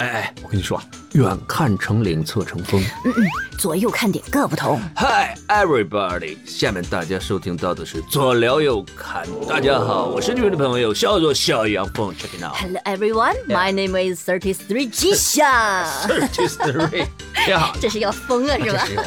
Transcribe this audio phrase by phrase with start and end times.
[0.00, 2.80] 哎哎，我跟你说啊，远看成岭侧成峰。
[3.04, 3.24] 嗯嗯，
[3.58, 4.80] 左右看点各不同。
[4.96, 9.26] Hi everybody，下面大家收听到的是左聊右侃。
[9.46, 12.56] 大家好，我是你们的朋友小左小杨凤，check it out。
[12.56, 15.46] Hello everyone, my name is Thirty Three 吉祥。
[16.08, 17.06] Thirty three，
[17.46, 19.04] 你好，这是要疯了是吧？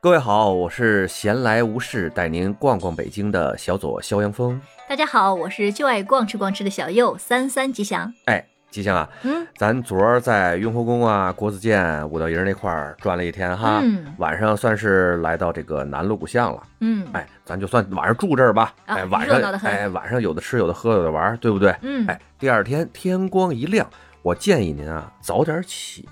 [0.00, 4.60] 各位好，我是闲来无事带您逛逛北京的小左肖阳峰。
[4.88, 8.14] 大家好，我是就爱逛吃逛吃的小右三三吉祥。
[8.26, 8.46] 哎，
[8.76, 16.62] 吉祥啊，嗯，咱昨儿在雍和宫啊、国子监、五道营那块儿转了一天哈，嗯晚上算是来到这个南锣鼓巷了。
[16.80, 18.74] 嗯，哎，咱就算晚上住这儿吧。
[18.84, 21.74] 啊哎，晚上哎晚上有的吃有的喝有的玩，对不对？
[21.80, 23.88] 嗯哎，第二天天光一亮，
[24.20, 26.06] 我建议您啊早点起。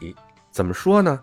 [0.50, 1.20] 怎么说呢？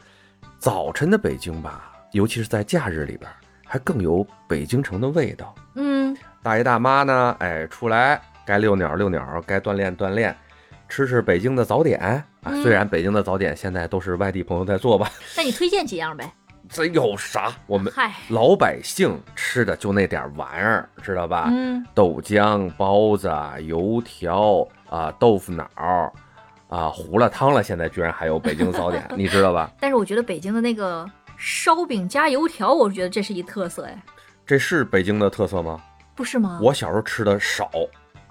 [0.60, 3.28] 早晨的北京吧，尤其是在假日里边，
[3.66, 5.56] 还更有北京城的味道。
[5.74, 10.36] 嗯，大爷大妈呢，哎，出来该遛鸟遛鸟，该锻炼锻炼，
[10.92, 12.26] 吃吃北京的早点啊。
[12.44, 16.32] 嗯虽然北京的早点现在都是外地朋友在做吧， 那你推荐几样呗？
[16.70, 17.52] 这有啥？
[17.68, 21.48] 我们嗨，老百姓吃的就那点玩意儿，知道吧？
[21.52, 23.30] 嗯豆浆、包子、
[23.64, 25.70] 油条啊、豆腐脑
[26.68, 29.72] 啊、糊了汤了，现在居然还有北京早点， 你知道吧？
[29.80, 31.06] 但是我觉得北京的那个
[31.38, 34.04] 烧饼加油条，我觉得这是一特色哎，
[34.46, 35.80] 这是北京的特色吗？
[36.16, 36.60] 不是吗？
[36.62, 37.70] 我小时候吃的少，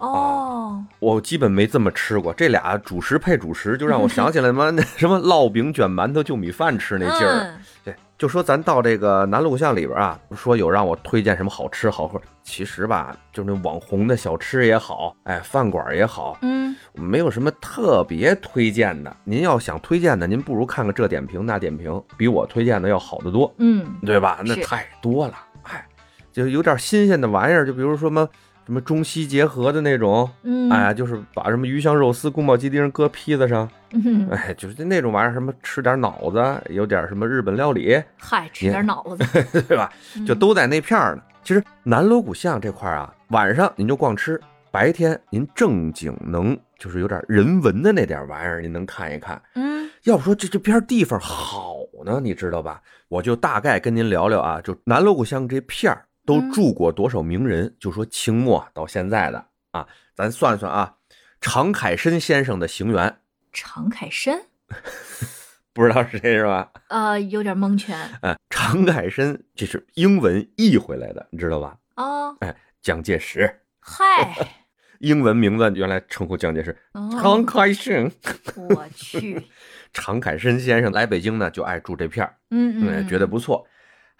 [0.01, 2.33] 哦，我基本没这么吃过。
[2.33, 4.49] 这俩主食配主食，就让我 想起来
[4.97, 7.45] 什么烙饼卷馒头就米饭吃那劲儿。
[7.45, 19.15] 嗯对，就说咱到这个南锣鼓巷里边啊，说有让我推荐什么好吃好喝，其实吧，就那网红的小吃也好，哎，饭馆也好，嗯没有什么特别推荐的。
[19.25, 24.41] 您要想推荐的，您不如看看这点评那点评，比我推荐的要好得多，嗯，对吧？
[24.45, 25.87] 那太多了，哎，
[26.31, 28.29] 就有点新鲜的玩意儿，就比如说什么
[28.71, 36.41] 什么中西结合的那种，嗯，哎，就是把什么鱼香肉丝、宫保鸡丁搁披萨上，嗯，哎，就是那种玩意儿，什么吃点脑子，
[36.73, 39.27] 有点什么日本料理，嗨，吃点脑子，
[39.67, 39.93] 对吧？
[40.25, 41.23] 就都在那片儿呢。
[41.43, 44.41] 其实南锣鼓巷这块儿啊，晚上您就逛吃，
[44.71, 49.43] 白天您正经能就是有点人文的那点玩意儿，您能看一看。
[49.57, 49.71] 嗯
[50.05, 51.75] 要不说这这片地方好
[52.07, 52.81] 呢，你知道吧？
[53.09, 57.75] 我就大概跟您聊聊啊，就南锣鼓巷这片儿都嗯住过多少名人？
[57.81, 60.97] 就说清末到现在的啊，咱算算啊，
[61.41, 63.15] 常凯申先生的行辕，
[63.53, 64.43] 常凯申，
[65.73, 66.71] 不知道是谁是吧？
[66.89, 71.77] 呃，有点蒙圈哎，常凯申这是英文译回来的，你知道吧？
[71.97, 72.37] 哦，
[72.83, 74.35] 蒋介石，嗨，
[75.01, 76.77] 英文名字原来称呼蒋介石，
[77.21, 78.11] 常哦，凯申。
[78.57, 79.43] 我去，
[79.93, 83.67] 常凯申先生来北京呢，就爱住这片儿，嗯哎嗯，觉得不错。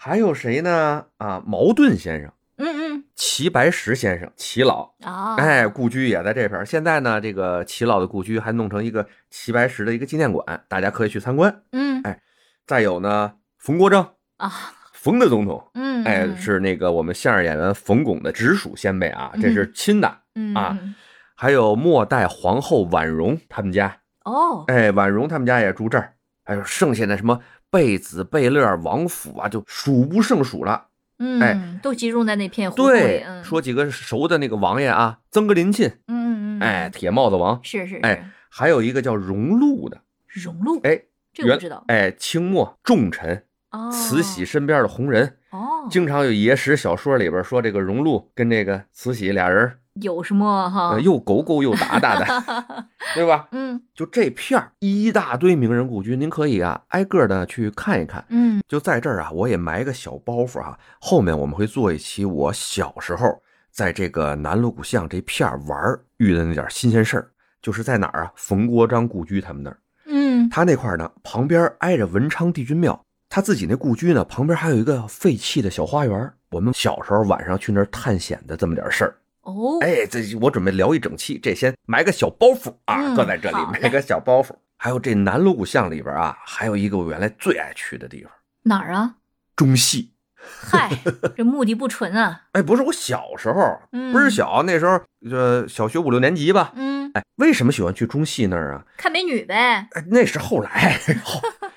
[0.03, 1.05] 还有谁呢？
[1.19, 6.65] 啊，茅盾先生、嗯嗯齐白石先生，齐老，嗯啊，哎，故居也在这边。
[6.65, 11.65] 现在呢，这个齐老的故居还弄成一个齐白石的一个纪念馆，大家可以去参观。
[11.73, 12.19] 嗯哎
[12.67, 14.51] 再有呢，冯国璋，啊，
[14.95, 20.09] 冯的总统，嗯，哎，嗯是那个我们相声演员冯巩的直属先辈啊，这是亲的。
[20.35, 20.95] 嗯啊嗯
[21.35, 26.15] 还有末代皇后婉容他们家，哦，哎，婉容他们家也住这儿。
[26.43, 27.39] 还有剩下的什么
[27.71, 30.89] 贝子、贝勒、王府啊，就数不胜数了。
[31.23, 41.05] 嗯哎嗯，都集中在那片湖，对，嗯，说几个熟的那个王爷啊，曾格林沁，嗯嗯嗯，哎，铁帽子王，是是，哎是，还有一个叫荣禄的，荣禄，哎，原
[41.35, 53.49] 这个不知道，哎，清末重臣，哦，慈禧身边的红人，哦，经常有野史小说里边说这个荣禄跟这个慈禧俩人有什么哈呃，又勾勾又打打的， 对吧？
[53.51, 58.25] 嗯就这片儿一大堆名人故居，您可以啊挨个的去看一看。
[58.29, 67.29] 嗯就在这儿啊，我也埋个小包袱啊，后面我们会做一期我小时候在这个南锣鼓巷这片儿玩儿遇的那点新鲜事儿，
[67.61, 68.33] 就是在哪儿啊？
[68.37, 76.33] 冯国璋故居他们那儿，嗯他那块儿呢旁边挨着文昌帝君庙，他自己那故居呢旁边还有一个废弃的小花园。
[76.51, 84.51] 我们小时候晚上去那儿探险的这么点事儿，哦，哎，这我准备聊一整期，这先埋个小包袱啊，嗯搁在这里埋个小包袱。
[84.77, 88.33] 还有这南锣鼓巷里边啊，还有一个我原来最爱去的地方
[88.65, 89.15] 哪儿啊？——
[89.55, 90.11] 中戏。
[90.43, 90.91] 嗨，
[91.37, 95.01] 这目的不纯啊， 哎，不是我小时候，嗯不是小，那时候
[95.31, 96.73] 呃小学五六年级吧。
[96.75, 98.85] 嗯，哎，为什么喜欢去中戏那儿啊？
[98.97, 100.99] 看美女呗，哎，那是后来。
[101.23, 101.41] 后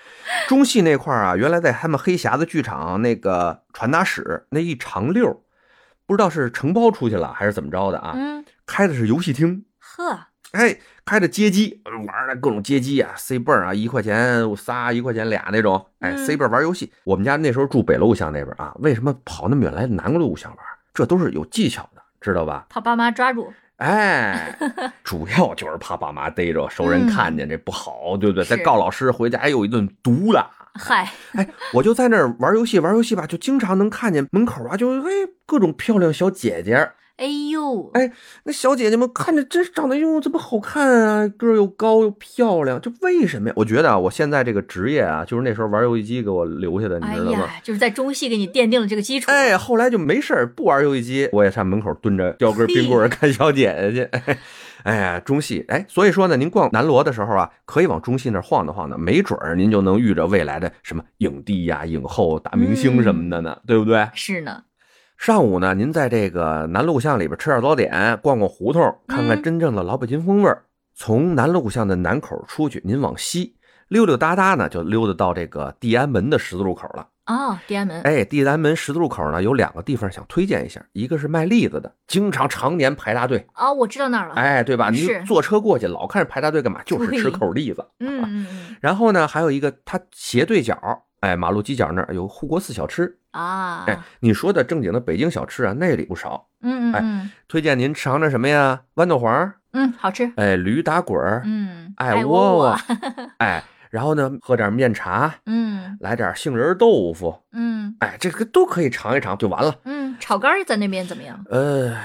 [0.47, 5.37] 中戏那块儿啊，原来在他们黑匣子剧场那个传达室那一长溜儿，
[6.05, 8.13] 不知道是承包出去了还是怎么着的啊？
[8.15, 16.91] 嗯，开的是游戏厅，呵，哎，开着街机玩的各种街机啊，C 泵啊，一块钱仨，一块钱俩那种，哎嗯，C 泵玩游戏。
[17.03, 20.59] 我们家那时候住北锣鼓巷那边啊，为什么跑那么远来南锣鼓巷玩？
[20.93, 22.65] 这都是有技巧的，知道吧？
[22.69, 24.57] 怕爸妈抓住，哎，
[25.03, 28.43] 主要就是怕爸妈逮着，熟人看见这不好，对不对？
[28.45, 30.49] 再告老师，回家又一顿毒打。
[30.75, 35.09] 嗨， 哎，我就在那儿玩游戏，玩游戏吧，就经常能看见门口啊，就哎
[35.45, 38.11] 各种漂亮小姐姐，哎呦，哎
[38.43, 43.53] 那小姐姐们看着真长得哟这么好看啊，个儿又高又漂亮，这为什么呀？
[43.55, 47.39] 我觉得啊，我现在这个职业啊，就是那时候玩游戏机给我留下的，你哎知道吗？
[47.45, 49.29] 呀，就是在中戏给你奠定了这个基础。
[49.29, 54.03] 哎，后来就没事儿不玩游戏机，我也上门口蹲着叼根冰棍儿看小姐姐去。
[54.03, 54.37] 哎
[54.83, 64.09] 哎呀，中戏哎，所以说呢，您逛南锣的时候啊，可以往中戏那晃荡晃荡，没准儿您就能遇着未来的什么影帝呀、影后、大明星什么的呢，对不对？
[64.13, 64.63] 是呢，
[65.23, 70.65] 上午呢，您在这个南路巷里边吃点早点，逛逛胡同，看看嗯真正的老北京风味儿。
[70.93, 73.55] 从南路巷的南口出去，您往西
[73.87, 77.07] 溜溜达达呢，就溜达到这个地安门的十字路口了。
[77.27, 84.35] 哦，地安门，哎，地安门十字路口呢，有两个地方想推荐一下，一个是卖栗子的，经常常年排大队，哦，我知道那儿了。
[84.35, 84.89] 哎，对吧？
[84.89, 86.81] 你坐车过去，老看着排大队干嘛？
[86.83, 87.87] 就是吃口栗子。
[88.01, 90.77] 嗯嗯嗯然后呢，还有一个，它斜对角，
[91.23, 93.17] 哎，马路犄角那儿有护国寺小吃。
[93.31, 96.49] 啊，哎，你说的正经的北京小吃啊，那里不少。
[96.59, 98.81] 哎嗯嗯嗯推荐您尝尝什么呀？
[98.95, 100.29] 豌豆黄，嗯，好吃。
[100.35, 102.77] 哎，驴打滚儿，嗯，爱窝窝窝，
[103.39, 109.73] 哎，然后呢，喝点面茶，嗯来点杏仁豆腐，嗯哎，这个都可以尝一尝就完了。
[109.85, 111.41] 嗯，炒肝儿在那边怎么样？
[111.49, 111.95] 呃，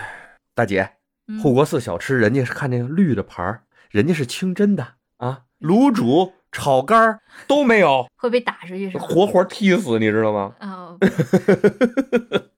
[0.55, 0.89] 大姐，
[1.27, 4.87] 嗯护国寺小吃，人家是看那个绿的牌儿，人家是清真的
[5.19, 9.05] 啊，卤煮、炒肝儿都没有，会被打出去是吗？
[9.05, 10.53] 活活踢死，你知道吗？
[10.61, 10.99] 哦，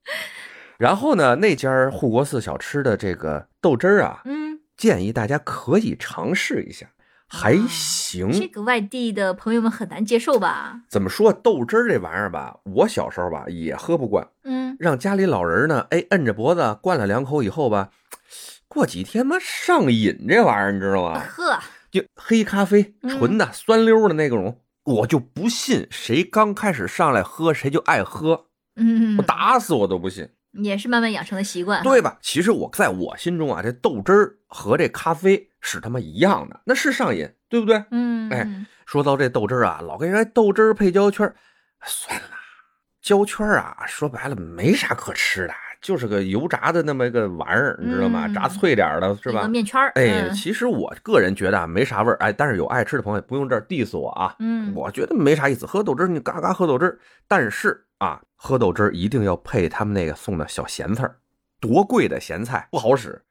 [0.79, 6.87] 然后呢，那家护国寺小吃的这个豆汁儿啊，嗯，建议大家可以尝试一下，
[7.29, 8.33] 还啊行。
[8.33, 10.81] 这个外地的朋友们很难接受吧？
[10.89, 17.91] 怎么说豆汁儿这玩意儿吧，我小时候吧也喝不惯，嗯，让家里老人呢，哎，摁着脖子灌了两口以后吧，
[18.69, 21.21] 过几天妈上瘾这玩意儿，你知道吗？
[21.21, 21.59] 呵，
[21.91, 28.47] 就黑咖啡，嗯纯的、酸溜的那种，我就不信谁刚开始上来喝谁就爱喝，
[28.77, 32.01] 嗯，我打死我都不信，也是慢慢养成的习惯，对？
[32.01, 32.19] 吧？
[32.23, 37.85] 其实我在我心中啊，这豆汁儿和这咖啡是他妈一样的，那是上瘾，对不对？
[37.91, 41.37] 嗯，哎说到这豆汁儿啊，老跟人家豆汁儿配焦圈儿，
[41.85, 42.31] 算了，
[43.01, 48.27] 焦圈儿啊，说白了没啥可吃的，就是个油炸的那么一个玩意儿，你知道吗？
[48.27, 49.49] 嗯炸脆点儿的是吧？
[49.49, 61.17] 面圈儿，哎，嗯其实我个人觉得啊，没啥味儿，哎，但是有爱吃的朋友不用这儿 diss 我啊，嗯，我觉得没啥意思，喝豆汁儿你嘎嘎喝豆汁儿，但是啊，喝豆汁儿一定要配他们那个送的小咸菜儿，
[61.61, 63.23] 多贵的咸菜不好使，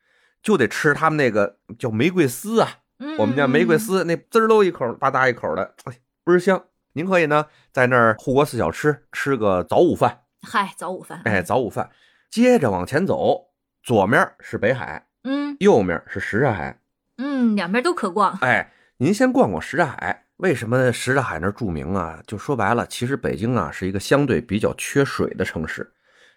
[0.42, 2.69] 就得吃他们那个叫玫瑰丝啊，
[3.00, 5.94] 嗯我们家玫瑰，丝那滋儿喽一口吧嗒一口的，哎，
[6.24, 6.63] 倍儿香。
[6.94, 11.90] 您可以呢在那儿护国寺小吃吃个早午饭，嗨，早午饭，哎，，早午饭，
[12.30, 13.50] 接着往前走，
[13.81, 16.80] 左面是北海，嗯右面是什刹海。
[17.18, 20.26] 嗯，两边都可逛，哎，您先逛逛什刹海。
[20.38, 22.22] 为什么什刹海那儿著名啊？
[22.26, 25.92] 就说白了，其实北京啊是一个相对比较缺水的城市，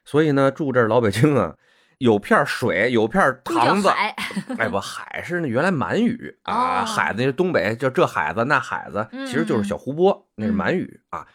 [0.05, 1.55] 所以呢，住这儿老北京啊，
[1.99, 3.88] 有片水，有片塘子。
[3.88, 4.09] 海，
[4.59, 11.27] 哎，不，海是那原来满语啊，哦海子那东北叫这海子那海子，嗯其实就是小湖泊，那是满语啊。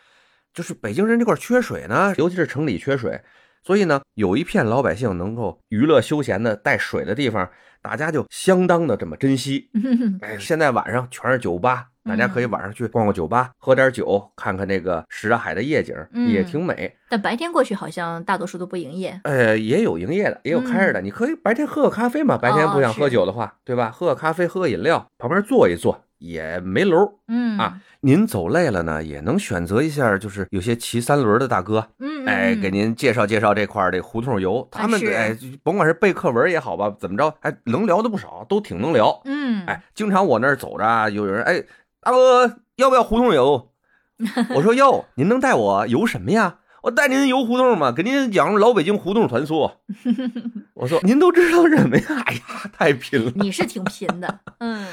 [0.54, 3.22] 就是北京人这块缺水呢，尤其是城里缺水，
[3.68, 7.50] 所以呢，有一片老百姓能够娱乐休闲的带水的地方，
[7.82, 9.70] 大家就相当的这么珍惜。
[10.24, 16.96] 哎，现在晚上全是酒吧，大家可以晚上去逛逛酒吧，喝点酒，看看那个什刹海的夜景，嗯也挺美。
[17.10, 21.02] 但白天过去好像大多数都不营业，呃，也有营业的，也有开着的。
[21.02, 23.92] 你可以白天喝个咖啡嘛，白天不想喝酒的话，对吧？
[23.92, 27.20] 喝个咖啡，喝个饮料，旁边坐一坐也没楼。
[27.28, 34.68] 嗯啊，您走累了呢，也能选择一下，就是有些骑三轮的大哥，嗯，哎，嗯给您介绍介绍这块儿这胡同游。
[34.72, 39.22] 他们哎，甭管是背课文也好吧，怎么着，哎，能聊的不少，都挺能聊。
[39.26, 41.64] 嗯，哎，经常我那儿走着啊，有人哎，
[42.02, 43.72] 大哥要不要胡同游？
[44.56, 46.60] 我说要，您能带我游什么呀？
[46.84, 49.82] 我带您游胡同嘛，给您讲老北京胡同传说。
[50.76, 52.04] 我说您都知道什么呀？
[52.26, 53.32] 哎呀，太拼了！
[53.36, 54.88] 你是挺贫的，嗯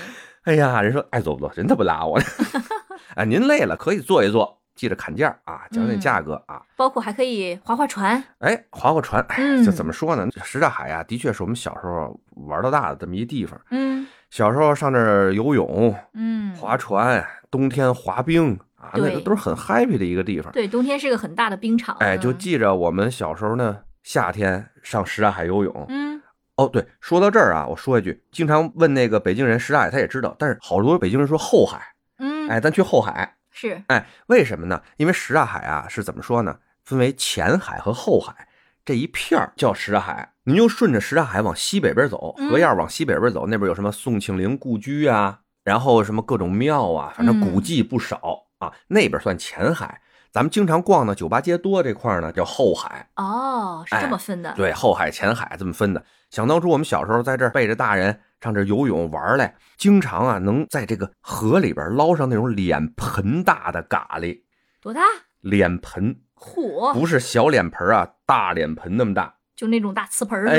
[0.44, 2.24] 哎呀，人说爱坐不坐，人他不拉我呢。
[3.16, 6.60] 哎，您累了可以坐一坐，记着砍价啊，讲讲价格啊。
[6.76, 10.28] 包括还可以划划船，哎，划划船，哎，嗯这怎么说呢？
[10.44, 13.58] 什刹海啊，的确是我们小时候玩到大的这么一地方。
[13.70, 20.52] 嗯小时候上那儿游泳、嗯，划船，冬天滑冰啊，那对个都是很 happy 的一个地方。
[20.52, 25.86] 对，冬天是个很大的冰场，哎，就嗯记着我们小时候呢，夏天上什刹海游泳。
[25.88, 26.20] 嗯
[26.56, 31.80] 哦，对，说到这儿啊，我说一句，经常问那个北京人什刹海，他也知道，但是好多北京人说后海，
[32.18, 34.80] 嗯，哎，咱去后海，是，哎，为什么呢？
[34.96, 36.58] 因为什刹海啊是怎么说呢？
[36.84, 38.48] 分为前海和后海。
[38.84, 48.70] 这一片儿叫什刹海，您就顺着什刹海往西北边走，嗯河沿儿往西北边走，那边有什么宋庆龄故居啊，然后什么各种庙啊，反正古迹不少、啊。
[48.88, 53.08] 那边算前海，咱们经常逛的酒吧街多这块儿呢叫后海。
[53.16, 54.50] 哦，是这么分的。
[54.50, 56.04] 哎对，后海、前海这么分的。
[56.34, 64.40] 想当初我们小时候在这儿背着大人上这儿游泳玩来，经常啊能在这个河里边捞上那种脸盆大的蛤蜊，
[64.82, 65.00] 多大？
[65.42, 69.32] 脸盆嚯，不是小脸盆啊，大脸盆那么大。
[69.54, 70.44] 就那种大瓷盆？
[70.48, 70.56] 哎，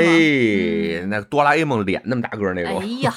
[1.02, 3.12] 嗯那哆啦 A 梦脸那么大个儿那哎种，呀，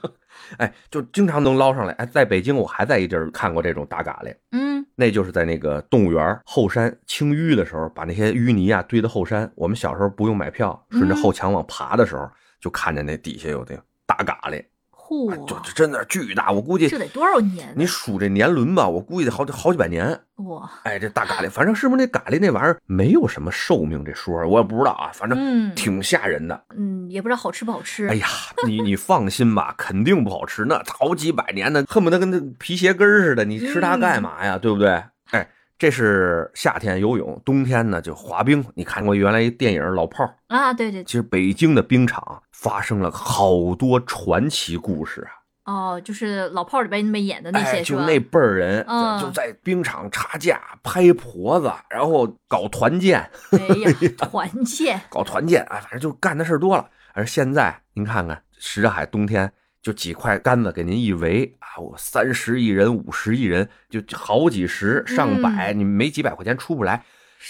[0.56, 1.92] 哎，就经常能捞上来。
[1.92, 4.67] 哎，在北京我还在一地儿看过这种大蛤蜊，嗯，
[5.00, 9.48] 那就是在那个动物园后山清淤的时候，把那些淤泥啊堆到后山。
[9.54, 12.28] 我们小时候不用买票，顺着嗯后墙往爬的时候，
[12.60, 14.60] 就看见那底下有那个大蛤蜊，
[15.08, 16.50] 嚯，哎就就真的巨大。
[16.52, 17.72] 我估计这得多少年？
[17.74, 20.20] 你数这年轮吧，我估计得好几好几百年。
[20.36, 26.62] 哇，哎，这大蛤蜊，反正是不是那蛤蜊那玩意儿没有什么寿命这说，我也不知道啊，反正嗯挺吓人的。
[26.76, 28.06] 嗯，也不知道好吃不好吃。
[28.08, 28.26] 哎呀，
[28.66, 34.58] 你你放心吧，肯定不好吃，那好几百年的，恨不得跟那皮鞋跟似的，你吃它干嘛呀？
[34.58, 35.02] 对不对？
[35.30, 35.48] 哎，
[35.78, 38.64] 这是夏天游泳，冬天呢就滑冰。
[38.74, 40.34] 你看过原来一电影《老炮儿》？
[40.54, 45.30] 啊，对对，其实北京的冰场发生了好多传奇故事啊。
[45.64, 47.82] 哦，就是老炮儿里边那么演的那哎，些？
[47.82, 53.20] 就那辈儿人，嗯就在冰场插架、拍婆子，然后搞团建，
[53.52, 56.88] 哎呀， 团建，搞团建，啊，反正就干的事儿多了。
[57.12, 67.04] 而现在您看看，什刹海冬天就几块杆子给您一围啊，我三十一人、五十一人，就就好几十、上百，你没几百块钱出不来，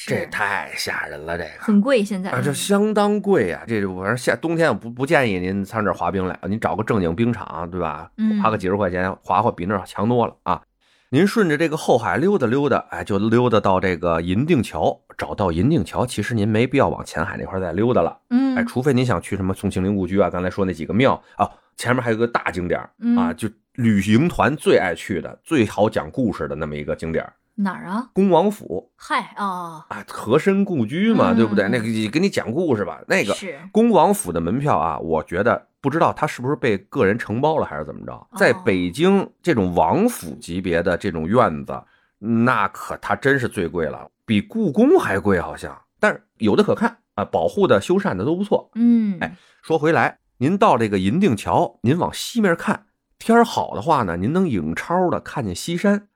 [0.06, 1.50] 这是太吓人了，这个。
[1.58, 2.30] 很贵现在。
[2.30, 3.62] 啊，这相当贵啊！
[3.66, 8.10] 这我说夏冬天我不不建议您上这儿滑冰来，您找个正经冰场，对吧？
[8.16, 10.62] 嗯花个几十块钱滑滑比那儿强多了啊！
[11.10, 15.00] 您顺着这个后海溜达溜达，哎，就溜达到这个银锭桥。
[15.16, 28.10] 找到银锭桥，其实您没必要往前海那块再溜达了，嗯，哎，除非您想去什么宋庆龄故居啊，刚才说那几个庙啊，前面还有个大景点嗯啊，就旅行团最爱去的、最好讲故事的那么一个景点儿哪儿啊？
[28.12, 31.64] 恭王府嗨啊，啊，和珅故居嘛，嗯对不对？
[31.66, 38.28] 嗯那个给你讲故事吧，那个是恭王府的门票啊，我觉得不知道他是不是被个人承包了，还是怎么着。
[38.36, 41.82] 在哦北京这种王府级别的这种院子，
[42.18, 45.76] 那可它真是最贵了，比故宫还贵好像。
[46.00, 48.70] 但是有的可看啊，保护的、修缮的都不错。
[48.76, 52.86] 嗯，哎说回来，您到这个银锭桥，您往西面看，
[53.18, 56.06] 天儿好的话呢，您能影超的看见西山，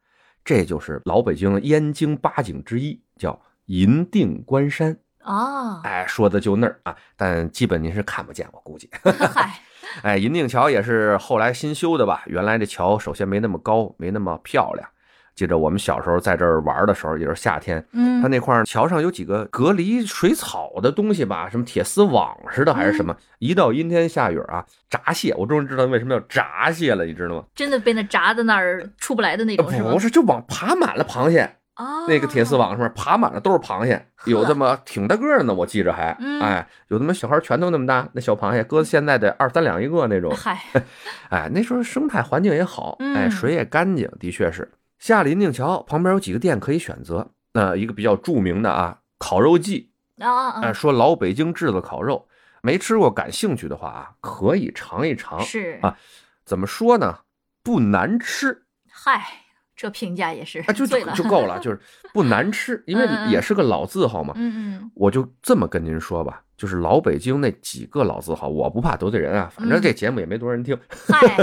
[0.45, 4.99] 这就是老北京燕京八景之一，叫银锭关山。
[5.23, 8.91] 啊，哎，说的就那儿啊，但基本您是看不见，我估计。
[9.33, 9.61] 嗨，
[10.03, 12.25] 哎，银锭桥也是后来新修的吧？
[12.27, 14.89] 原来这桥首先没那么高，没那么漂亮。
[15.35, 23.17] 记着我们小时候在这儿玩的时候，也是夏天，嗯，它那块儿桥上有几个隔离水草的东西吧，什么铁丝网似的还是什么？
[23.39, 27.45] 一到阴天下雨啊，闸蟹，我终于知道为什么叫闸蟹了，你知道吗？
[27.55, 29.99] 真的被那闸在那儿出不来的那种是不？
[29.99, 40.61] 是，就往爬满了螃蟹，啊，那个铁丝网上面爬满了都是螃蟹，有这么挺大个儿的呢，我记着还，嗯哎，有那么小孩拳头那么大，那小螃蟹搁现在得二三两一个那种，嗨，
[41.31, 44.71] 哎，那时候生态环境也好，嗯哎，水也干净，的确是。
[45.03, 49.91] 下林定桥旁边有几个店可以选择，那一个比较著名的啊，烤肉季，
[50.21, 52.29] 啊说老北京炙子烤肉，
[52.63, 55.41] 没吃过，感兴趣的话啊，可以尝一尝。
[55.41, 55.99] 是啊
[56.45, 57.19] 怎么说呢？
[57.65, 59.27] 不难吃嗨，
[59.75, 61.81] 这评价也是啊，就就就够了， 就是
[62.15, 64.33] 不难吃，因为也是个老字号嘛。
[64.37, 70.79] 嗯嗯，我就这么跟您说吧，就是老北京那几个老字号，我不怕得罪人啊，反正嗯这节目也没多少人听。
[71.09, 71.37] 嗨，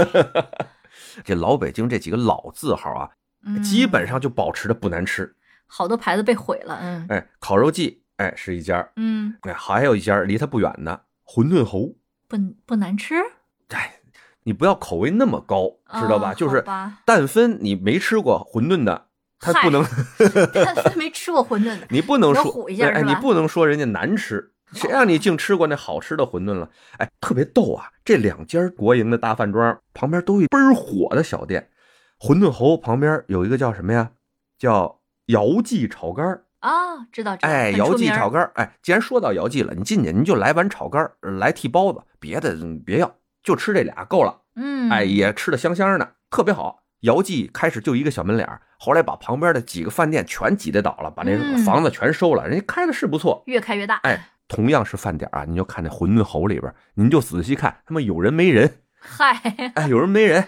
[1.22, 3.12] 这老北京这几个老字号啊，嗯
[3.62, 5.34] 基本上就保持的不难吃。
[5.66, 11.94] 好多牌子被毁了，嗯哎，烤肉季，哎是一家，嗯，哎还有一家离它不远的馄饨侯。
[12.28, 13.14] 不不难吃，
[13.68, 13.94] 哎，
[14.44, 15.68] 你不要口味那么高，
[16.00, 16.32] 知道吧？
[16.32, 16.64] 哦就是
[17.04, 19.06] 但分你没吃过馄饨的，
[19.38, 19.84] 他不能，
[20.54, 24.52] 但没吃过馄饨的， 你不能能说唬一下哎，你不能说人家难吃。
[24.72, 26.70] 谁让你净吃过那好吃的馄饨了？
[26.98, 27.90] 哎，特别逗啊！
[28.04, 31.68] 这两家国营的大饭庄旁边都有倍儿火的小店，
[32.20, 34.10] 馄饨侯旁边有一个叫什么呀？
[34.58, 36.44] 叫姚记炒肝儿。
[36.58, 38.52] 啊，知道知道，哎，姚记炒肝儿。
[38.56, 44.42] 哎，既然说到姚记了，你进去您就来碗炒肝来屉包子，别的嗯别要，就吃这俩够了。
[44.56, 46.82] 嗯，哎，也吃的香香的，特别好。
[47.00, 53.42] 姚记开始就一个小门脸儿，后来把旁边的几个饭店全挤兑倒了，把那嗯房子全收了，人家开的是不错。
[53.46, 58.82] 越开越大，哎，同样是饭点啊，您就看那馄饨侯里边，您就仔细看，他妈有人没人？
[59.00, 60.46] 嗨，哎，有人没人？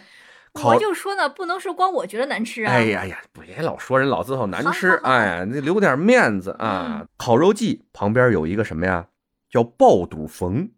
[0.54, 2.73] 烤我就说呢，不能说光我觉得难吃啊。
[2.73, 6.99] 哎呀呀，别老说人老字号难吃哎，那留点面子啊。
[7.00, 9.06] 嗯烤肉季旁边有一个什么呀？
[9.49, 10.71] 叫爆肚冯，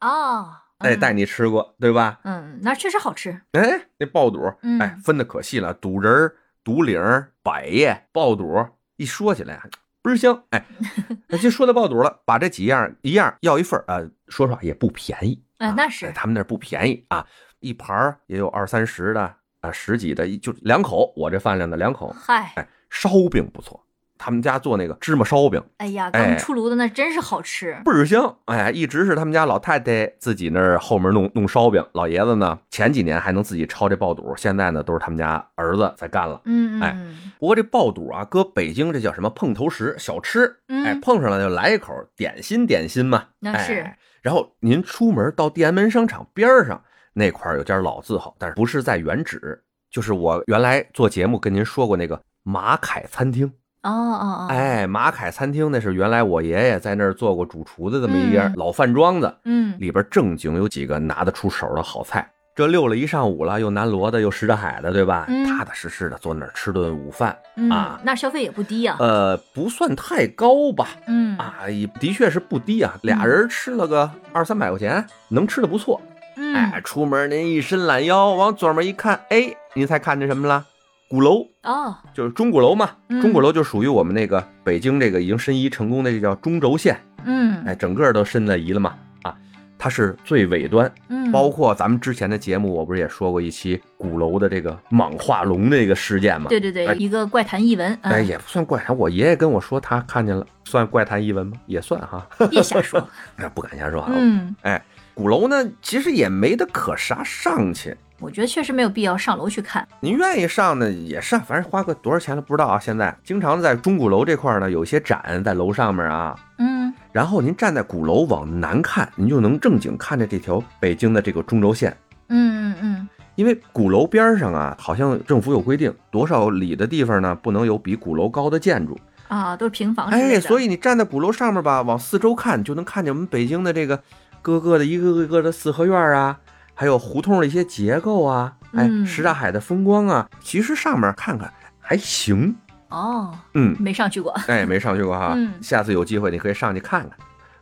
[0.00, 0.46] 哦，
[0.78, 2.20] 哎，嗯带你吃过对吧？
[2.24, 3.42] 嗯，那确实好吃。
[3.52, 7.00] 哎，那爆肚，嗯哎，分的可细了，肚仁儿、肚领、
[7.42, 8.66] 百叶、爆肚，
[8.96, 9.60] 一说起来
[10.02, 10.44] 倍儿香。
[10.50, 10.64] 哎，
[11.28, 15.42] 那就说到爆肚了，把这几样一样要一份儿啊、说实话也不便宜。
[15.58, 17.26] 啊，哎那是哎他们那儿不便宜啊，
[17.64, 22.14] 一盘儿也有二三十的啊，十几的，一就两口，我这饭量的两口。
[22.14, 23.80] 嗨，哎，烧饼不错，
[24.18, 27.74] 他们家做那个芝麻烧饼哎呀，哎刚出炉的那真是好吃。
[27.82, 36.42] 倍儿香，哎，一直是他们家老太太自己那儿后门弄弄烧饼，老爷子呢前几年还能自己抄这爆肚，现在呢都是他们家儿子在干了。
[36.44, 36.96] 嗯嗯哎
[37.38, 43.28] 不过这爆肚啊，搁北京这叫什么碰头食小吃，嗯哎，碰上了就来一口点心点心嘛。
[43.40, 46.82] 那是哎然后您出门到地安门商场边上
[47.14, 49.58] 那块儿有家老字号，但是不是在原址，
[49.90, 53.46] 就是我原来做节目跟您说过那个马凯餐厅。
[53.82, 62.28] 哦哦哦，哎，马凯餐厅那是原来我爷爷在那儿做过主厨的这么一家嗯老饭庄子，嗯里边正经有几个拿得出手的好菜。
[62.56, 65.26] 这溜了一上午了，又南锣的，又什刹海的，对吧？
[65.28, 68.96] 嗯踏踏实实的坐那儿吃顿午饭，嗯啊，那消费也不低呀。
[69.00, 70.88] 呃，不算太高吧？
[71.06, 76.00] 嗯啊，也的确是不低啊，俩人吃了个二三百块钱，能吃的不错。
[76.36, 80.64] 哎，嗯出门您一伸懒腰，往左面一看，哎，您猜看见什么了？
[81.08, 82.90] 鼓楼，哦就是钟鼓楼嘛。
[83.08, 86.98] 嗯钟鼓楼就属于我们那个北京这个已经申遗成功的，这叫中轴线。
[87.24, 88.94] 嗯哎，整个都申了遗了嘛。
[89.22, 89.36] 啊，
[89.78, 96.48] 它是最尾端，嗯，包括咱们之前的节目，我不是也说过一期鼓楼的这个蟒化龙的这个事件吗？
[96.48, 97.96] 对对对哎，一个怪谈译文。
[98.02, 98.96] 哎，嗯也不算怪谈。
[98.96, 101.52] 我爷爷跟我说他看见了，算怪谈译文吗？
[101.66, 103.06] 也算哈，别瞎说。
[103.36, 104.10] 哎不敢瞎说啊。
[104.12, 104.82] 嗯，哎，
[105.14, 107.96] 鼓楼呢，其实也没得可啥上去。
[108.20, 109.86] 我觉得确实没有必要上楼去看。
[110.00, 112.78] 您愿意上呢也上，反正花个多少钱了不知道啊。
[112.78, 116.34] 现在经常在钟鼓楼这块呢，有些展在楼上面啊。
[116.58, 121.96] 嗯然后您站在鼓楼往南看，您就能正经看着这条北京的这个中轴线。
[122.28, 128.98] 嗯嗯嗯，因为鼓楼边上啊，好像政府有规定，多少里的地方呢，不能有比鼓楼高的建筑。
[129.28, 134.00] 啊，都是平房哎，所以你站在鼓楼上面吧，往四周看，就能看见我们北京的这个
[134.44, 136.38] 各个的一个个个的四合院啊，
[136.74, 142.54] 还有胡同的一些结构啊，哎，嗯什刹海的风光啊，其实上面看看还行。
[142.90, 144.30] 哦，嗯，没上去过。
[144.46, 147.12] 哎，没上去过哈，嗯下次有机会你可以上去看看。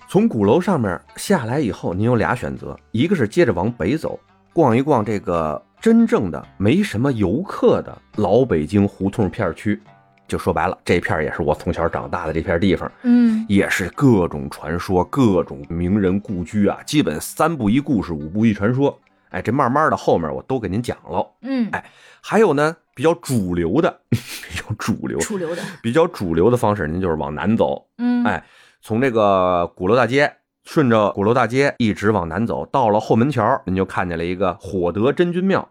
[0.09, 4.19] 从鼓楼上面下来以后，您有俩选择，一个是接着往北走，
[4.53, 9.81] 逛一逛这个真正的没什么游客的老北京胡同片区。
[10.29, 18.99] 就说白了，这片儿也是我从小长大的这片地方，嗯也是各种传说、各种名人故居啊，基本三不一故事，五不一传说。
[19.31, 21.27] 哎，这慢慢的后面我都给您讲了。
[21.41, 21.85] 嗯，哎
[22.21, 24.19] 还有呢，比较主流的， 比
[24.55, 25.63] 较主流，主流的。
[25.83, 28.45] 比较主流的方式，您就是往南走，嗯，哎，
[28.81, 30.31] 从这个鼓楼大街，
[30.65, 35.67] 顺着鼓楼大街一直往南走，到了后门桥，您就看见了一个火德真君庙，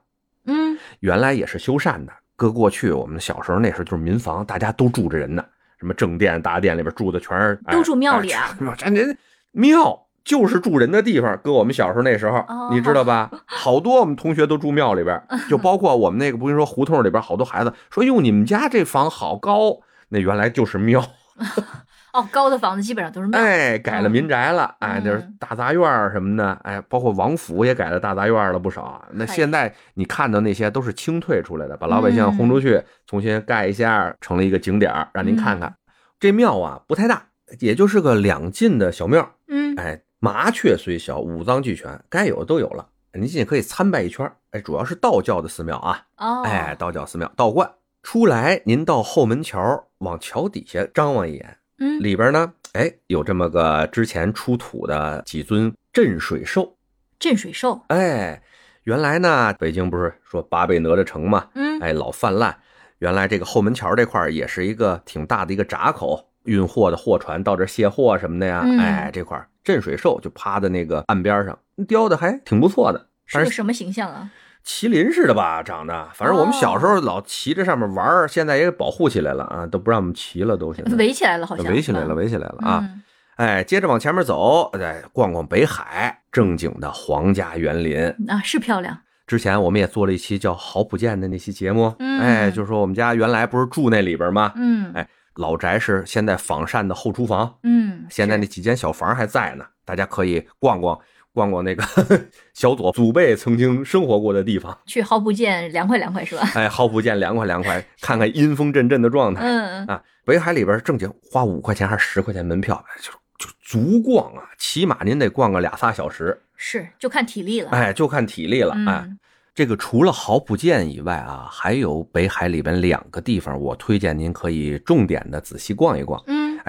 [0.46, 2.12] 嗯原来也是修缮的。
[2.42, 5.46] 搁过去我们小时候那时候就是民房，大家都住着人呢，
[5.80, 9.16] 什么正殿、大殿里边住的全是都住庙里啊哎这人
[9.54, 11.40] 庙就是住人的地方。
[11.44, 13.30] 搁我们小时候那时候，哦你知道吧？
[13.46, 21.06] 好多我们同学都住庙里边，就包括我们那个不跟你说胡同里边好多孩子说哟，你们家这房好高，那原来就是庙。
[22.14, 23.40] 哦，高的房子基本上都是庙。
[23.40, 29.04] 哎，改了民宅了，哎，嗯就是大杂院儿什么的，哎，包括王府也改了大杂院儿了不少。
[29.12, 35.74] 那现在你看到那些都是清退出来的，把老百姓轰出去，重新盖一下，成了一个景点儿，让您看看。
[36.20, 37.28] 这庙啊不太大，
[37.60, 39.28] 也就是个两进的小庙。
[39.48, 42.88] 嗯哎，麻雀虽小，五脏俱全，该有的都有了。
[43.14, 47.70] 您进去可以参拜一圈儿，哎，主要是道教的寺庙啊，哦，哎，道教寺庙道观。
[48.04, 56.78] 出来，您到后门桥，往桥底下张望一眼，嗯里边呢，哎，有这么个之前出土的几尊镇水兽。
[57.20, 57.82] 镇水兽。
[57.88, 58.42] 哎，
[58.84, 62.56] 原来呢，北京不是说八辈哪吒城嘛，嗯哎，老泛滥。
[63.00, 68.62] 原来这个后门桥这块儿也是一个挺大的一个闸口，运货的货船到这卸货什么的呀。
[68.64, 73.08] 嗯哎，这块镇水兽就趴在那个岸边上，雕的还挺不错的。
[73.26, 74.30] 是个什么形象啊？
[74.66, 76.10] 麒麟似的吧，长得。
[76.14, 82.80] 反正我们小时哦候老骑着上面玩儿，现在也保护起来了啊，都不让我们骑了，都现在围起来了，好像围起来了，嗯围起来了啊。
[82.84, 83.04] 嗯
[83.38, 88.00] 哎，接着往前面走，再逛逛北海，正经的皇家园林。
[88.28, 88.96] 啊，是漂亮。
[89.26, 94.52] 之前我们也做了一期叫《好普建》的那期节目，嗯哎，就是说我们家原来不是住那里边吗？
[94.56, 101.00] 嗯哎老宅是现在仿膳的后厨房，嗯，现在那几间小房还在呢，大家可以逛逛
[101.34, 101.84] 逛逛那个
[102.54, 106.50] 小左祖辈曾经生活过的地方，去好普见凉快凉快是吧？
[106.56, 109.42] 哎，好普见凉快凉快，看看阴风阵阵的状态。
[109.44, 117.70] 嗯，啊，北海里边正经花五块钱还是十块钱门票，就就足逛啊，起码您得逛个俩仨小时，是就看体力了。
[117.72, 118.74] 哎，就看体力了。
[118.74, 119.18] 哎，嗯，
[119.56, 126.22] 这个除了好普见以外啊，还有北海里边两个地方，我推荐您可以重点的仔细逛一逛。
[126.28, 126.60] 嗯，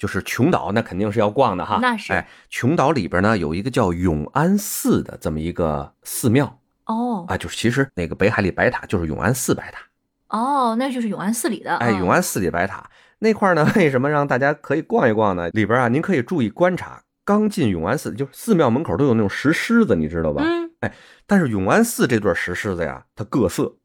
[0.00, 1.78] 就是琼岛，那肯定是要逛的哈。
[1.82, 9.82] 那是哎，琼岛里边呢有一个叫永安寺的这么一个寺庙哦啊，就是其实那个北海里白塔就是永安寺白塔。
[10.28, 11.76] 哦，那就是永安寺里的。
[11.76, 15.50] 哎，嗯永安寺里白塔那块儿呢， 为什么让大家可以逛一逛呢？
[15.50, 20.42] 里边啊，您可以注意观察，刚进永安寺，就是寺庙门口都有那种石狮子，你知道吧？
[20.42, 20.94] 嗯，哎
[21.26, 23.76] 但是永安寺这对石狮子呀，它各色，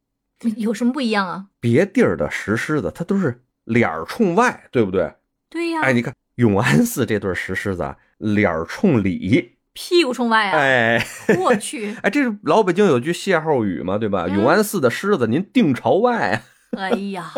[0.56, 1.44] 有什么不一样啊？
[1.60, 5.12] 别地儿的石狮子它都是脸儿冲外，对不对？
[5.48, 10.58] 对呀，哎，你看永安寺这对石狮子啊，脸儿冲里，屁股冲外啊！
[10.58, 11.06] 哎。
[11.38, 14.26] 我去，哎，这是老北京有句歇后语嘛，对吧？
[14.28, 16.42] 嗯永安寺的狮子您定朝外，
[16.76, 17.32] 哎呀，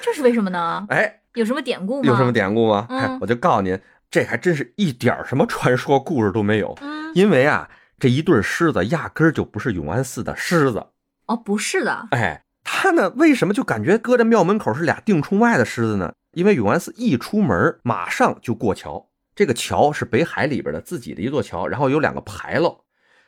[0.00, 0.84] 这是为什么呢？
[0.90, 2.08] 哎，有什么典故吗？
[2.08, 2.32] 有什么？
[2.32, 2.86] 典故吗？
[2.90, 3.78] 嗯哎，我就告诉您，
[4.10, 10.86] 这还真是一点儿什么传说故事都没有，嗯，因为啊，这一对狮子压根儿就不是永安寺的狮子，
[11.26, 16.12] 哦，不是的，哎，它呢为什么就感觉搁在庙门口是俩定冲外的狮子呢？
[16.34, 22.84] 因为永安寺一出门马上就过桥，这个桥是北海里边的自己的一座桥，然后有两个牌楼，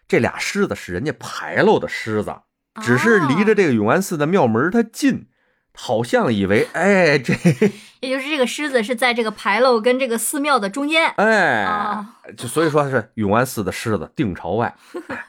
[0.06, 2.34] 这俩狮子是人家牌楼的狮子。
[2.82, 5.28] 只是离着哦，这个永安寺的庙门它近，
[5.72, 7.32] 好像以为哎这
[8.00, 11.08] 也就是这个狮子是在这个牌楼跟这个寺庙的中间。
[11.16, 14.76] 哎哦，就所以说是永安寺的狮子定朝外，
[15.08, 15.24] 哎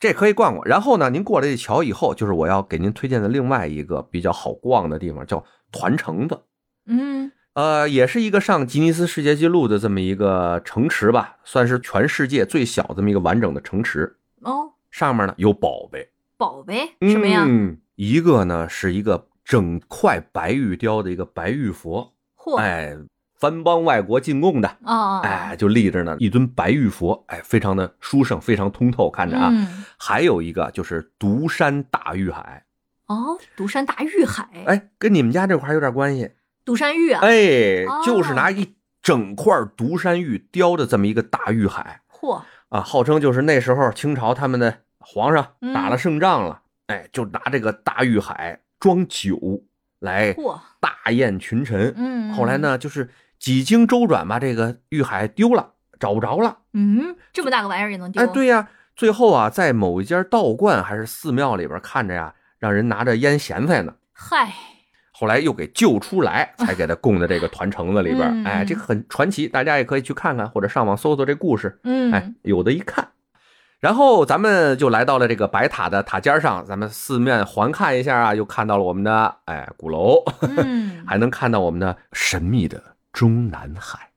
[0.00, 0.66] 这可以逛逛。
[0.66, 6.36] 然后呢，您过了这桥以后，就是我要给您推荐的另外一个比较好逛的地方，叫团城子。
[6.86, 14.16] 嗯，呃，也是一个上吉尼斯世界纪录的这么一个城池吧，算是全世界最小这么一个完整的城池。
[14.40, 16.94] 哦，上面呢有宝贝，宝贝？
[17.08, 17.44] 什么呀？
[17.46, 22.96] 嗯，一个呢是一个整块白玉雕的一个白玉佛，嚯，哎，
[23.38, 29.50] 番邦外国进贡的，哦，哎，就立着呢一尊白玉佛，哎，非常的殊胜，非常通透，看着啊。
[29.52, 32.64] 嗯，还有一个就是独山大玉海，
[33.06, 36.30] 哦，独山大玉海，哎，跟你们家这块有点关系，
[36.64, 49.38] 独山玉啊，哎哦，就是拿一整块独山玉雕的这么一个大玉海嚯，啊，号称就是那时候清朝他们的皇上嗯打了胜仗了，哎，就拿这个大玉海装酒
[49.98, 51.92] 来嚯，大宴群臣。
[51.96, 52.58] 嗯，后来？
[52.58, 56.58] 呢，就是几经周转吧，这个玉海丢了，找不着了。
[56.74, 58.22] 嗯，这么大个玩意儿也能丢？
[58.22, 63.94] 哎，，对呀，最后啊，在某一家道观还是寺庙里边看着呀，让人拿着腌咸菜呢。
[64.12, 64.52] 嗨，
[65.22, 68.22] 后来又给救出来，才给他供在这个团城子里边。
[68.22, 71.78] 嗯哎，这个很传奇，大家也可以去看看，或者上网搜搜这故事。
[71.84, 73.06] 嗯，哎，有的一看。
[73.78, 82.82] 然后咱们就来到了这个白塔的塔尖上，咱们四面环看一下啊，又看到了我们的哎鼓楼，嗯， 还能看到我们的神秘的
[83.12, 84.08] 中南海。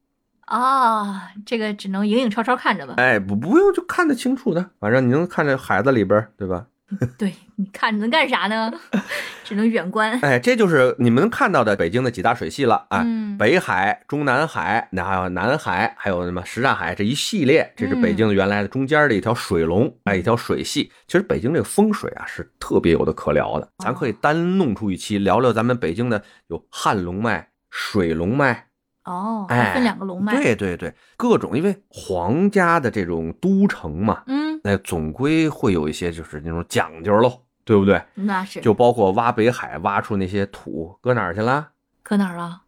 [0.46, 2.96] 啊，这个只能影影绰绰看着吧。
[2.98, 6.66] 哎，不不用就看得清楚的，反正你能看着海子里边，对吧？
[7.18, 8.72] 对，你看能干啥呢？
[9.44, 10.20] 只能远观。
[10.22, 12.86] 哎，这就是你们能看到的北京的几大水系了。
[12.90, 20.92] 哎，嗯，北海、中南海，那还有南海，还有什么什刹海这一系列，这是北京原来的中间的一条水龙，哎，一条水系。
[21.08, 28.65] 其实北京这个风水啊是特别有的可聊的，咱可以单弄出一期聊聊咱们北京的有汉龙脉、水龙脉，
[29.06, 38.02] 哦，哎分两个龙脉。，对对对，各种因为皇家的这种都城嘛，嗯，那总归会有一些就是那种讲究喽，对不对？
[38.16, 38.60] 那是。
[38.62, 41.70] 就包括挖北海，挖出那些土，搁哪儿去了？
[42.04, 42.64] 搁哪儿了？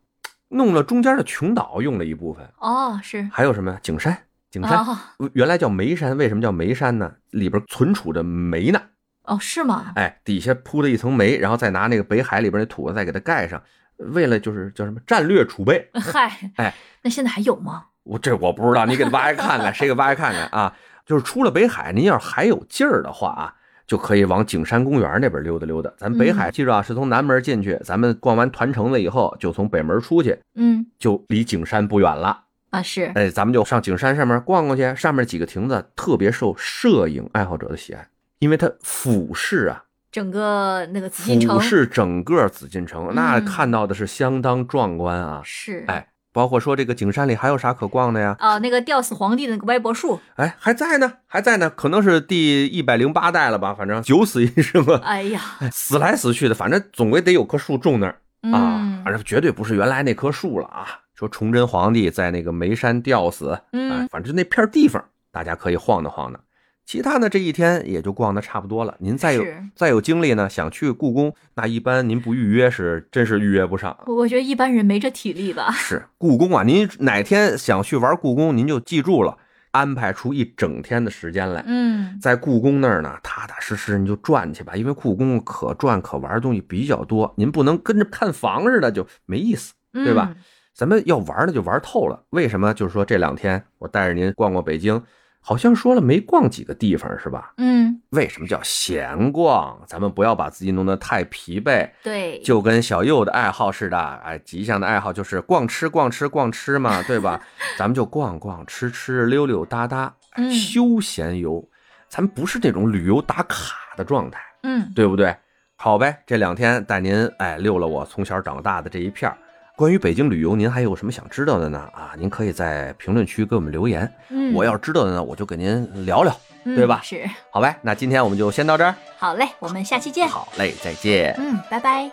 [0.49, 2.47] 弄了中间的琼岛，用了一部分。
[2.59, 3.27] 哦，是。
[3.31, 4.17] 还有什么呀景山？
[4.49, 4.97] 景山、哦
[5.33, 7.11] 原来叫煤山，为什么叫煤山呢？
[7.31, 8.81] 里边存储着煤呢。
[9.23, 9.91] 哦，是吗？
[9.95, 13.61] 哎，底下铺了一层煤，然后再拿那个北海里边那土再给它盖上，
[13.97, 15.89] 为了就是叫什么战略储备。
[15.93, 17.85] 嗨，哎，那现在还有吗？
[18.03, 20.73] 我这我不知道，你给挖开看看，谁给挖开看看啊？
[21.05, 23.53] 就是出了北海，您要是还有劲儿的话啊，
[23.85, 25.91] 就可以往景山公园那边溜达溜达。
[25.97, 32.43] 咱北海嗯记住啊，是从南门进去，咱们逛完团城了以后，就从北门出去，嗯，就离景山不远了。
[32.69, 33.11] 啊是。
[33.15, 38.07] 哎，咱们就上景山上面逛逛去，上面几个亭子特别受摄影爱好者的喜爱，
[38.39, 39.83] 因为它俯视啊，
[40.17, 45.41] 整个那个紫禁城俯视整个紫禁城，那嗯看到的是相当壮观啊。
[45.43, 45.85] 是。
[45.87, 48.35] 哎，包括说这个景山里还有啥可逛的呀？
[48.39, 55.39] 哦，那个吊死皇帝的那个歪脖树，哎，还在呢，还在呢，可能是第一百零八代了吧，反正九死一生啊，哎呀，
[55.71, 58.13] 死来死去的，反正总归得有棵树种那儿
[58.51, 60.87] 啊，嗯反正绝对不是原来那棵树了啊。
[61.13, 66.41] 说崇祯皇帝在那个眉山吊死，哎嗯，反正就那片地方大家可以晃荡晃荡。
[66.87, 68.95] 其他的，这一天也就逛的差不多了。
[68.99, 69.43] 您再有
[69.75, 73.95] 再有精力呢，想去故宫，那一般您不预约是真是预约不上。
[74.05, 75.69] 我我觉得一般人没这体力吧。
[75.73, 79.37] 是故宫啊，您哪天想去玩故宫，您就记住了，
[79.71, 89.73] 安排出一整天的时间来，嗯，在故宫那儿呢，踏踏实实你就转去吧，因为故宫可转可玩的东西比较多，您不能跟着看房似的，就没意思。
[89.93, 90.43] 对吧嗯？
[90.75, 92.23] 咱们要玩的就玩透了。
[92.29, 92.71] 为什么？
[92.73, 95.01] 就是说这两天我带着您逛逛北京，
[95.47, 97.53] 好像说了没逛几个地方是吧？
[97.55, 99.81] 嗯，为什么叫闲逛？
[99.87, 107.39] 咱们不要把自己弄得太疲惫，对，就跟小右的爱好似的，哎，吉祥的爱好就是逛吃逛吃逛吃嘛，对吧？
[107.79, 110.13] 咱们就逛逛吃吃溜溜达达，
[110.51, 111.65] 休闲游。
[112.09, 115.33] 咱们不是这种旅游打卡的状态，嗯，对不对？
[115.77, 119.37] 好呗，这两天带您哎溜了我从小长大的这一片儿。
[119.77, 121.77] 关于北京旅游，您还有什么想知道的呢？
[121.93, 124.11] 啊，您可以在评论区给我们留言。
[124.29, 127.77] 嗯，我要是知道的呢，我就给您聊聊，对吧嗯是，好呗。
[127.83, 128.95] 那今天我们就先到这儿。
[129.19, 130.27] 好嘞，我们下期见。
[130.27, 131.35] 好嘞，再见。
[131.37, 132.09] 嗯，拜拜。